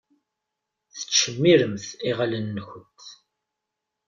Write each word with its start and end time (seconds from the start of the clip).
Tettcemmiṛemt 0.97 1.85
iɣallen-nkent. 2.09 3.01